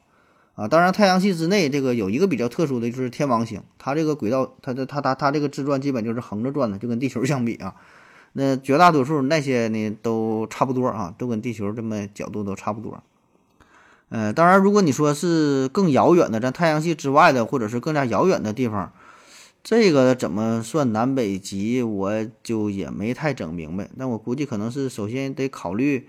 [0.56, 7.76] 啊，当然，太阳系之内这个有一个比较特殊的就是天王星，它这个轨道，它的它它它这个自转基本就是横着转的，就跟地球相比啊，
[8.34, 13.02] 那绝大多数那些呢都差不多啊，都跟地球这么角度都差不多。
[14.10, 18.92] 呃，当然，如果你说是更遥远的，在太阳系之外的，或者是更加遥远的地方，
[19.64, 23.88] 这个怎么算南北极，我就也没太整明白。
[23.94, 26.06] 那我估计可能是首先得考虑。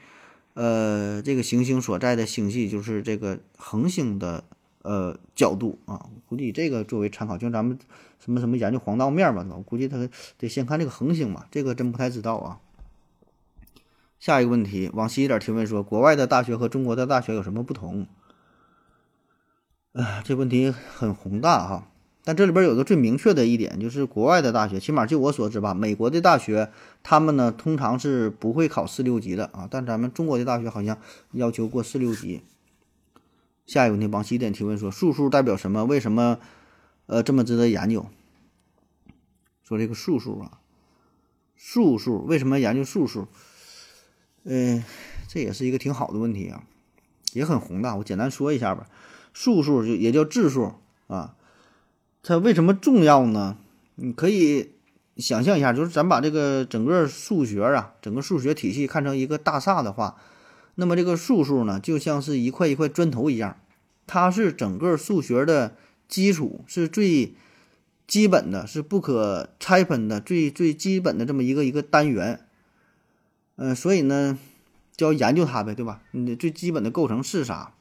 [0.54, 4.44] 呃，这个行星所在的星系就是这个恒星的
[4.82, 7.80] 呃角度啊，估计这个作为参考，就咱们
[8.20, 9.46] 什么什么研究黄道面，吧？
[9.50, 12.60] 我估计他得先看这个恒星嘛，这个真不太知道啊。
[14.22, 18.06] 下一个问题，往西一点提问说，国外的大学和中国的大学有什么不同？
[19.94, 21.88] 啊，这问题很宏大哈。
[22.24, 26.70] 但这里边有个最明确的一点，就是国外的大学，起码就我所知吧，美国的大学
[27.02, 31.00] 他们呢通常是不会考四六级的啊，但咱们中国的大学好像
[31.32, 32.44] 要求过四六级。
[33.66, 35.86] 下一个问题，往西一点提问说，数数代表什么？
[35.86, 36.38] 为什么
[37.08, 38.06] 呃这么值得研究？
[39.64, 40.60] 说这个数数啊，
[41.56, 43.28] 数数为什么研究数数？
[44.44, 44.84] 嗯，
[45.28, 46.64] 这也是一个挺好的问题啊，
[47.34, 47.96] 也很宏大。
[47.96, 48.88] 我简单说一下吧，
[49.34, 50.74] 素数就也叫质数
[51.08, 51.36] 啊。
[52.24, 53.58] 它为什么重要呢？
[53.96, 54.72] 你可以
[55.18, 60.16] 想象一下，就是咱把这个整个数学啊，整个数学体系看成一个大厦的话，
[60.76, 63.58] 那么这个数数呢，就像是一块一块砖头一样，
[64.08, 65.76] 它是整个数学的
[66.08, 67.36] 基础，是最
[68.08, 72.48] 基本的，是不可拆分的，最最基本的这么一个一个单元。
[73.64, 74.40] 嗯，所以呢，
[74.98, 76.02] 就要研究它呗，对吧？
[76.10, 77.74] 你的最基本的构成是啥？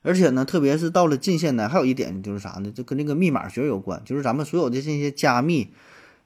[0.00, 2.70] 而且呢，特别是到了近现代，还有一点就是啥呢？
[2.70, 5.74] 就跟这个密码学有关，就是咱们所有的这些加密，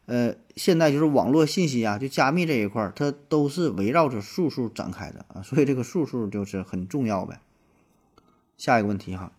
[0.07, 7.41] 呃，现在就是网络信息啊，就加密这一块儿，它都是围绕着数数展开的啊，所以这个数数就是很重要呗。
[8.57, 9.33] 下一个问题哈，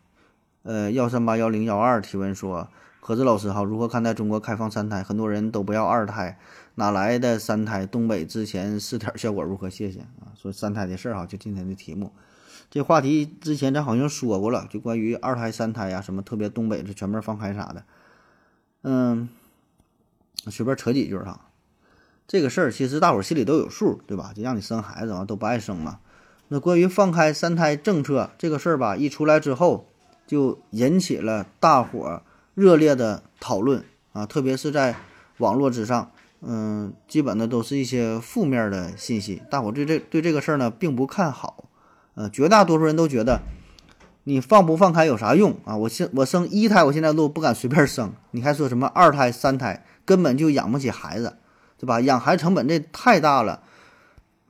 [0.64, 2.68] 呃，幺三八幺零幺二提问说，
[3.00, 5.02] 何子老师哈，如何看待中国开放三胎？
[5.02, 6.38] 很多人都不要二胎，
[6.80, 7.88] 哪来的三胎？
[7.88, 9.68] 东北之前试点效果如何？
[9.68, 12.12] 谢谢啊，说三胎的事儿哈，就今天的题目。
[12.70, 17.84] 这话题之前咱好像说过了，就关于二胎、三胎呀，什么特别东北这全面放开啥的，
[18.84, 19.28] 嗯，
[20.52, 21.50] 随便扯几句哈。
[22.28, 24.32] 这个事儿其实大伙儿心里都有数，对吧？
[24.36, 26.00] 就让你生孩子嘛，都不爱生嘛。
[26.50, 29.90] 那关于放开三胎政策这个事儿吧，一出来之后，
[30.28, 32.22] 就引起了大伙儿
[32.54, 34.96] 热烈的讨论啊，特别是在
[35.40, 36.12] 网络之上，
[36.50, 41.66] 嗯，基本的都是一些负面的信息，大伙对这对这个事儿呢并不看好。
[42.16, 43.42] 呃，绝大多数人都觉得，
[44.24, 45.76] 你放不放开有啥用啊？
[45.76, 51.36] 我现我生一胎，我现在都不敢随便生，你还说什么二胎、三胎，根本就养不起孩子，
[51.78, 52.00] 对吧？
[52.00, 53.62] 养孩子成本这太大了，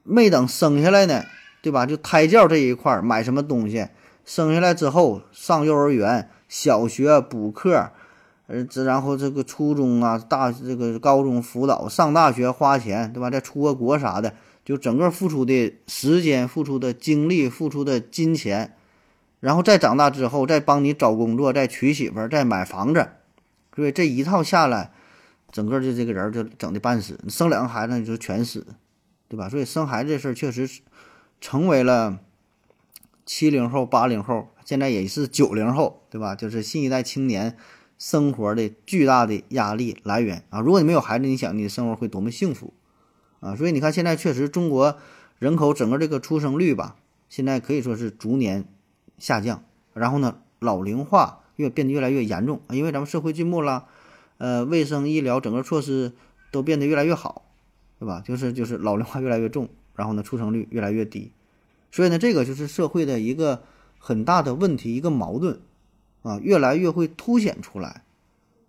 [0.03, 1.23] 没等生下来呢，
[1.63, 1.87] 对吧？
[1.87, 3.87] 就胎教这一块儿，买什么东西，
[4.23, 7.89] 生下来之后上幼儿园、小学补课，
[8.47, 13.29] 呃，这然后这个初中啊、大这个高中辅导，上大学花钱，对吧？
[13.29, 14.33] 再出个国啥的。
[14.65, 18.75] 就整个付出的时间、付出的精力、付出的金钱，
[19.39, 23.07] 然后再长大之后，再帮你找工作、再娶媳妇、再买房子，
[23.73, 24.91] 所以这一套下来，
[25.53, 27.17] 整个就这个人就整的半死。
[27.29, 28.67] 生两个孩子你就全死，
[29.29, 29.47] 对吧？
[29.47, 30.69] 所以生孩子这事儿确实
[31.39, 32.19] 成为了
[33.25, 36.35] 七零后、八零后，现在也是九零后，对吧？
[36.35, 37.55] 就是新一代青年
[37.97, 40.59] 生活的巨大的压力来源啊！
[40.59, 42.73] 如果你没有孩子，你想你的生活会多么幸福？
[43.39, 44.97] 啊，所以你看，现在确实中国
[45.39, 46.95] 人口整个这个出生率吧，
[47.29, 48.65] 现在可以说是逐年
[49.17, 49.63] 下降。
[49.93, 53.87] 然后呢，老龄化越变得越来越严重，因为咱们社会进步了，
[54.37, 56.13] 呃，卫生医疗整个措施
[56.51, 57.45] 都变得越来越好，
[57.99, 58.21] 对吧？
[58.23, 61.31] 就是就是老龄化越来越重，然后呢，出生率越来越低。
[61.91, 63.63] 所以呢，这个就是社会的一个
[63.97, 65.59] 很大的问题，一个矛盾
[66.21, 68.03] 啊，越来越会凸显出来。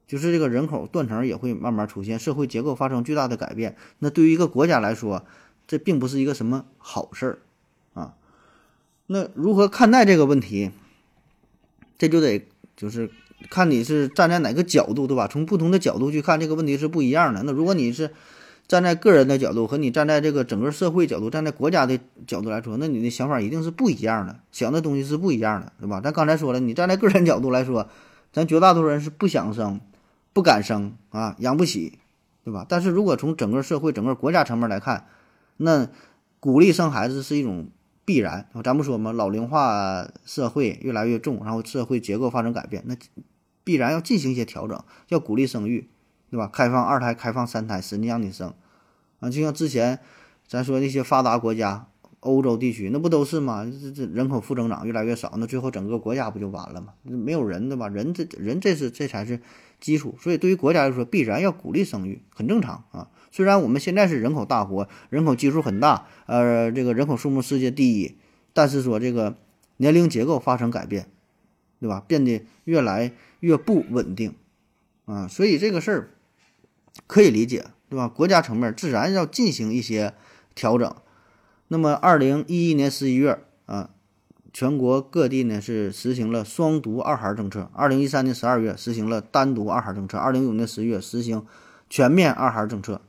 [0.07, 3.77] 就是这个人口断层也会慢慢出现，社会结构发生巨大的改变。
[3.99, 5.27] 那对于一个国家来说，
[5.67, 7.39] 这并不是一个什么好事儿
[7.93, 8.15] 啊。
[9.07, 10.71] 那如何看待这个问题？
[11.99, 13.11] 这就得就是
[13.51, 15.29] 看你是站在哪个角度，对吧？
[15.29, 17.43] 从不同的角度去看这个问题是不一样的。
[17.43, 18.11] 那如果你是
[18.69, 26.01] 站在个人的角度和你站在这个整个社会角度、站在国家的角度来说，那你的想法一定是不一样的，想的东西是不一样的，对吧？
[26.01, 27.89] 咱刚才说了，你站在个人角度来说，
[28.33, 29.81] 咱绝大多数人是不想生。
[30.35, 31.99] 不敢生啊，养不起，
[32.45, 32.65] 对吧？
[32.69, 35.07] 但是如果从整个社会、整个国家层面来看，
[35.57, 35.89] 那
[36.39, 37.71] 鼓励生孩子是一种
[38.05, 38.49] 必然。
[38.63, 42.95] 咱不说嘛，老龄化社会越来越重，然后社会结构发生改变，那
[43.65, 45.89] 必然要进行一些调整，要鼓励生育，
[46.31, 46.49] 对吧？
[46.53, 48.53] 开放二胎、开放三胎，使你让你生
[49.21, 49.31] 啊。
[49.31, 49.99] 就像之前
[50.47, 51.87] 咱说那些发达国家，
[52.21, 53.65] 欧洲地区，那不都是吗？
[53.65, 56.95] 这这人口负增长越来越少，那最后整个国家不就完了吗？
[57.03, 57.89] 没有人，对吧？
[57.89, 59.41] 人这人这是这才是。
[59.81, 63.11] 基础，所以对于国家来说，必然要鼓励生育，很正常啊。
[63.31, 68.17] 虽然我们现在是人口大国，人口基数很大，呃，这个人口数目世界第一，
[68.53, 69.37] 但是说这个
[69.77, 71.07] 年龄结构发生改变，
[71.79, 72.03] 对吧？
[72.09, 74.35] 变得越来越不稳定
[75.05, 75.29] 啊。
[75.29, 76.11] 所以这个事儿
[77.07, 78.09] 可以理解，对吧？
[78.09, 80.15] 国家层面自然要进行一些
[80.55, 80.95] 调整。
[81.69, 83.91] 那么，二零一一年十一月啊，
[84.53, 87.71] 全国各地呢是实行了双独二孩政策。
[87.75, 91.45] 二零一三年十二月实行了单独二孩政策，二零一五年十月实行
[91.91, 93.03] 全面二孩政策。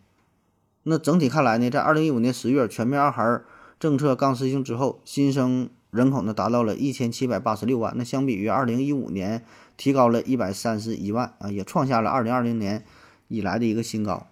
[0.84, 3.41] 那整体看来呢，在二零一五年十月全面二孩
[3.80, 7.93] 政策刚实行之后，新生人口呢达到了一千七百八十六万。
[7.95, 9.45] 那相比于二零一五年，
[9.78, 12.84] 提高了一百三十一万啊，也创下了二零二零年
[13.29, 14.27] 以来的一个新高。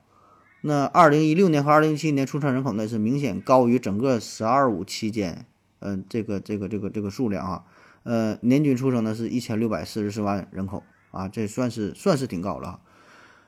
[0.62, 5.45] 那二零一六年和二零一七年出生人口呢是明显高于整个“十二五”期间，
[5.79, 7.63] 嗯，这个这个这个这个数量啊，
[8.03, 12.81] 呃，年均出生呢是一千六百四十四万人口啊，这算是算是挺高了。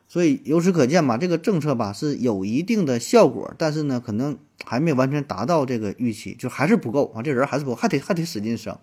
[0.08, 8.76] 所以由此可见嘛，这个政策吧是有一定的效果，但是呢，可能还没完全达到这个预期，就还是不够啊，这人还是不够，还得还得使劲生。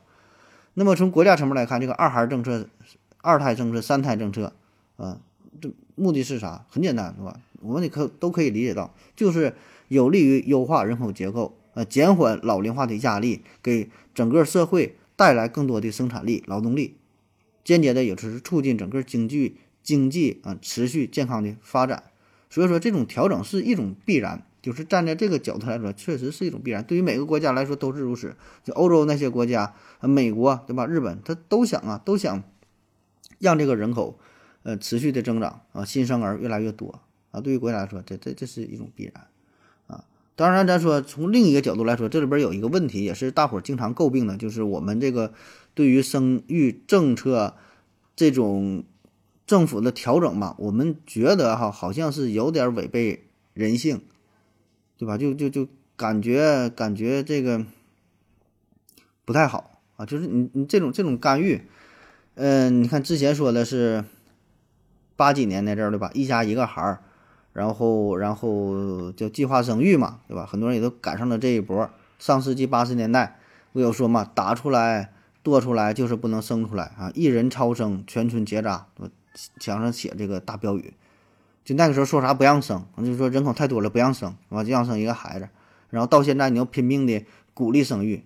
[0.75, 2.69] 那么从国家层面来看，这个二孩政策、
[3.23, 4.53] 二胎政策、三胎政策，
[4.99, 5.19] 嗯，
[5.61, 6.67] 这目的是啥？
[6.69, 7.41] 很简单，是吧？
[7.61, 9.55] 我们也可都可以理解到，就是
[9.89, 16.97] 有利于优化人口结构，呃，减缓老龄化的压力，给整个社会带来更多的生产力、劳动力，
[17.65, 22.05] 间接的也是促进整个经济经济啊持续健康的发展。
[22.49, 26.85] 所以说，这种调整是一种必然，就是站在这个角度来说，确实是一种必然。
[26.85, 28.37] 对于每个国家来说都是如此。
[28.63, 30.87] 就欧洲那些国家，美国对吧？
[30.87, 32.45] 日本，他都想啊，都想
[33.39, 34.19] 让这个人口
[34.67, 37.01] 呃持续的增长啊，新生儿越来越多。
[37.31, 39.27] 啊，对于国家来说，这这这是一种必然，
[39.89, 45.35] 啊，当然咱说从另一个角度来说，这里边有一个问题，也是大伙儿经常诟病的，就是我们这个
[45.75, 47.55] 对于生育政策
[48.15, 48.85] 这种
[49.47, 54.01] 政府的调整吧，我们觉得哈，好像是有点违背人性，
[54.97, 55.19] 对吧？
[55.19, 57.67] 就就就感觉感觉这个
[59.27, 61.61] 不太好啊，就是你你这种这种干预，
[62.35, 64.05] 嗯，你看之前说的是
[65.17, 66.11] 八几年那阵儿对吧？
[66.15, 67.01] 一家一个孩儿。
[67.53, 70.45] 然后，然后就计划生育嘛，对吧？
[70.45, 71.89] 很多人也都赶上了这一波。
[72.19, 73.39] 上世纪八十年代，
[73.73, 75.11] 我有说嘛，打出来、
[75.43, 77.11] 多出来就是不能生出来啊！
[77.15, 78.89] 一人超生，全村结扎，
[79.59, 80.93] 墙上写这个大标语。
[81.65, 84.63] 就那个时候说啥不让生，就说人口太多了不让生，啊？
[84.63, 85.49] 就让生一个孩子。
[85.89, 87.25] 然后到现在你要拼命的
[87.55, 88.23] 鼓励生育，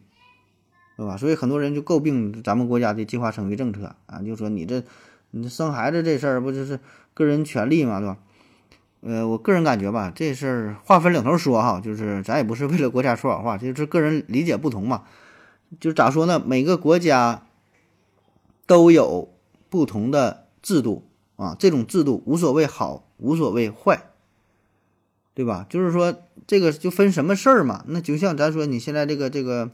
[0.96, 1.16] 对吧？
[1.16, 4.82] 所以很多人就诟病咱们国家的计划生育政策啊，就说你这
[5.30, 6.80] 你生孩子这事儿不就是
[7.14, 8.18] 个人权利嘛，对吧？
[9.02, 15.04] 呃，我个人感觉吧，这事儿话分两头说哈，就是咱也不是为了国家说好话，就是个人理解不同嘛。
[15.78, 16.42] 就咋说呢？
[16.44, 17.46] 每个国家
[18.66, 19.32] 都有
[19.68, 24.10] 不同的制度啊，这种制度无所谓好，无所谓坏，
[25.32, 25.64] 对吧？
[25.68, 27.84] 就是说这个就分什么事儿嘛。
[27.86, 29.70] 那就像咱说你现在这个这个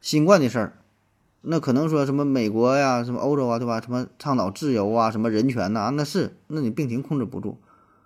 [0.00, 0.81] 新冠的事儿，
[1.42, 3.80] 那可能说什么美国呀、什么欧洲啊，对吧？
[3.80, 7.58] 什么倡导自由啊、什么人权呐，那是，那你病情控制不住。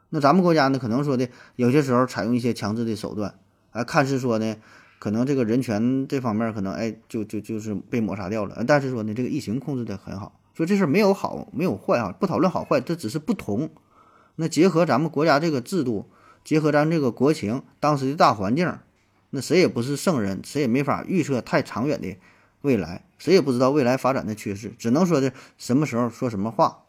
[0.08, 3.34] 那咱们国家呢，可能说的有些时候采用一些强制的手段，
[3.72, 4.56] 哎，看似说呢，
[4.98, 8.64] 可能这个人权这方面可能哎，就就就是被抹杀掉了。
[8.66, 13.68] 但是说呢，这个疫情控制的很好，说这事儿没有好没有坏啊，不讨论好坏，这只是不同。
[14.36, 16.06] 那结合咱们国家这个制度，
[16.42, 18.72] 结合咱这个国情，当时的大环境，
[19.30, 22.16] 那谁也不是圣人，谁也没法预测太长远的
[22.62, 26.82] 未来，谁也不知道未来发展的趋势，只能说的什么时候说什么话。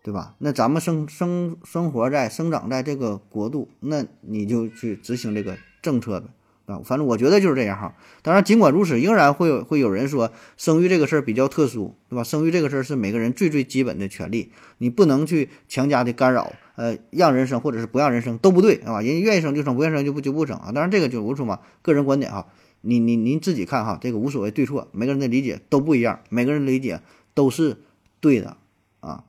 [0.00, 0.36] 对吧？
[0.38, 6.28] 那咱们生生生活在生长在这个国度，那你就去执行这个政策呗，
[6.72, 7.94] 啊，反正我觉得就是这样哈。
[8.22, 12.24] 当然，尽管如此，仍然会有会有人说，生育这个事儿比较特殊，对吧？
[12.24, 20.72] 生育这个事儿是每个人最最基本的权利，你不能去强加的干扰，呃，让人生或者是不让人生都不对，啊，人家愿意生就生，不愿意生就不就不生啊。
[20.72, 22.46] 当然，这个就我说嘛，个人观点哈，
[22.88, 27.02] 你你您自己看哈，这个无所谓对错，每个人的理解都不一样，每个人理解
[27.34, 27.76] 都是
[28.20, 28.56] 对的
[29.00, 29.24] 啊。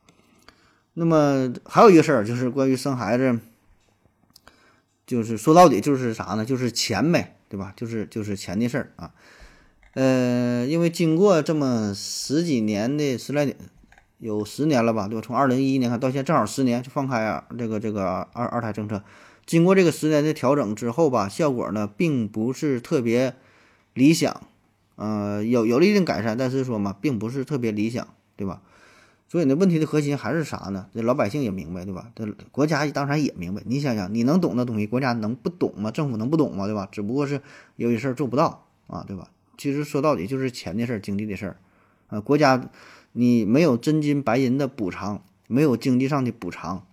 [0.94, 3.40] 那么还有一个事儿，就是关于生孩子，
[5.06, 6.46] 就是说到底就是啥呢？
[6.46, 7.74] 就是钱呗，对吧？
[7.76, 9.12] 就是就是钱的事儿啊。
[9.94, 13.58] 呃，因为经过这么十几年的十来年，
[14.20, 15.22] 有十年了吧，对吧？
[15.26, 19.04] 从二零一一年看到现在，正好十年就放开啊，这个这个二二胎政策，
[19.46, 23.36] 经过这个十年的调整之后吧，效果呢并不是特别
[24.00, 24.42] 理想，
[24.96, 28.08] 呃，有有了一定改善，但是说嘛，并不是特别理想，
[28.38, 28.62] 对吧？
[29.28, 30.88] 所以呢，问题的核心还是啥呢？
[30.94, 32.10] 这老百姓也明白，对吧？
[32.16, 33.62] 这国家当然也明白。
[33.66, 35.92] 你想想，你能懂的东西，国家能不懂吗？
[35.92, 36.66] 政府能不懂吗？
[36.66, 36.88] 对吧？
[36.90, 37.42] 只不过是
[37.76, 39.30] 有些事儿做不到啊，对吧？
[39.58, 41.58] 其实说到底就是钱的事儿，经济的事儿
[42.08, 42.22] 呃。
[42.22, 42.70] 国家
[43.12, 46.88] 你没有真金白银的补偿，没有经济上的补偿，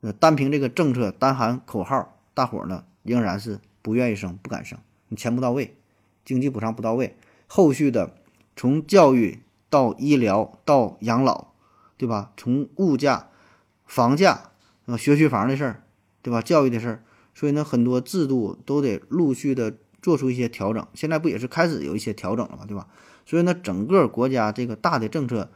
[0.00, 4.78] 呃，单凭这个政策，单喊口号，大伙儿呢仍然是不愿意生，不敢生。
[5.08, 5.76] 你钱不到位，
[6.24, 7.16] 经济补偿不到位，
[7.46, 8.14] 后续的
[8.56, 11.50] 从教育到医疗到养老。
[12.00, 12.32] 对吧？
[12.34, 13.28] 从物价、
[13.84, 14.52] 房价
[14.86, 15.82] 啊、学区房的事儿，
[16.22, 16.40] 对吧？
[16.40, 17.04] 教育的事儿，
[17.34, 20.86] 所以呢，很多制度都得陆续的做出一些调整。
[20.94, 22.88] 现在不也是开始有一些调整了嘛，对吧？
[23.26, 25.50] 所以呢，整个国家这个大的政策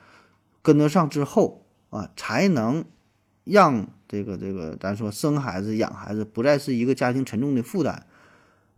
[0.61, 2.85] 跟得上之后啊，才能
[3.45, 8.05] 让这个这个咱说生孩子养孩子不再是一个家庭沉重的负担。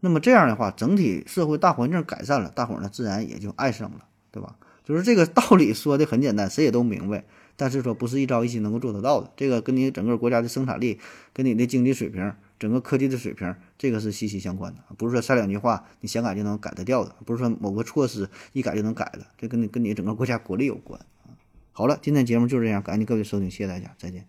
[0.01, 4.57] 那么这样的话，整体社会大环境改善了，大伙儿呢自然也就爱生了，对吧？
[4.85, 7.25] 就是这个道理说的很简单，谁也都明白。
[7.59, 11.01] 但是说不是一朝一夕能够做得到的，这个跟你整个国家的生产力、
[11.33, 14.81] 跟你的经济水平、整个科技的水平，这个是息息相关的。
[14.99, 21.33] 不是说三两句话你想改就能改得掉的，不是说某个措施一改就能改的，这跟你跟你整个国家国力有关啊。
[21.73, 24.27] 好了，今天节目就是这样，感谢各位收听，谢谢大家，再见。